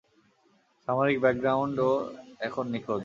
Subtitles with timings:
[0.87, 1.91] সামরিক ব্যাকগ্রাউন্ড ও
[2.39, 2.99] এখন নিখোঁজ।